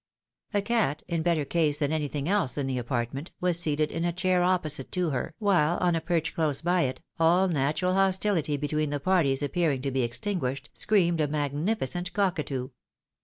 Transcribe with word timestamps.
A 0.51 0.63
cat, 0.63 1.03
in 1.07 1.21
better 1.21 1.45
case 1.45 1.77
than 1.77 1.91
any 1.91 2.07
thing 2.07 2.27
else 2.27 2.57
in 2.57 2.65
the 2.65 2.79
apartment, 2.79 3.29
was 3.39 3.59
seated 3.59 3.91
in 3.91 4.03
a 4.03 4.11
chair 4.11 4.41
opposite 4.41 4.91
to 4.93 5.11
her, 5.11 5.35
while 5.37 5.77
on 5.77 5.93
a 5.93 6.01
perch 6.01 6.33
close 6.33 6.59
by 6.59 6.81
it, 6.85 7.01
all 7.19 7.47
natural 7.47 7.93
hostUity 7.93 8.59
between 8.59 8.89
the 8.89 8.99
parties 8.99 9.43
appearing 9.43 9.83
to 9.83 9.91
be 9.91 10.01
extinguished, 10.01 10.71
screamed 10.73 11.21
a 11.21 11.27
magnifi 11.27 11.87
cent 11.87 12.13
cockatoo. 12.13 12.69